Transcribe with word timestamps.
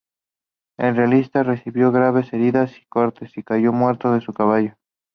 El 0.79 0.95
realista 0.95 1.43
recibió 1.43 1.91
graves 1.91 2.33
heridas 2.33 2.75
y 2.79 2.85
cortes, 2.87 3.37
y 3.37 3.43
cayó 3.43 3.71
muerto 3.71 4.11
de 4.11 4.21
su 4.21 4.33
caballo. 4.33 4.73